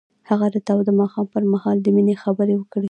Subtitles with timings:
[0.29, 2.79] هغه د تاوده ماښام پر مهال د مینې خبرې وکړې.